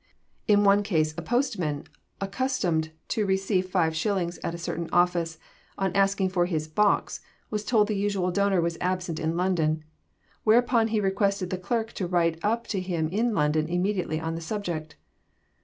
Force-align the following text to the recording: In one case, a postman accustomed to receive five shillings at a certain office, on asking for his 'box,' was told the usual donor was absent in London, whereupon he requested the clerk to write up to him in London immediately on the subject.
In 0.47 0.63
one 0.63 0.81
case, 0.81 1.13
a 1.15 1.21
postman 1.21 1.83
accustomed 2.19 2.89
to 3.09 3.23
receive 3.23 3.69
five 3.69 3.95
shillings 3.95 4.39
at 4.43 4.55
a 4.55 4.57
certain 4.57 4.89
office, 4.91 5.37
on 5.77 5.95
asking 5.95 6.29
for 6.29 6.47
his 6.47 6.67
'box,' 6.67 7.21
was 7.51 7.63
told 7.63 7.87
the 7.87 7.95
usual 7.95 8.31
donor 8.31 8.61
was 8.61 8.79
absent 8.81 9.19
in 9.19 9.37
London, 9.37 9.83
whereupon 10.43 10.87
he 10.87 10.99
requested 10.99 11.51
the 11.51 11.57
clerk 11.59 11.91
to 11.91 12.07
write 12.07 12.39
up 12.41 12.65
to 12.69 12.79
him 12.81 13.09
in 13.09 13.35
London 13.35 13.67
immediately 13.67 14.19
on 14.19 14.33
the 14.33 14.41
subject. 14.41 14.95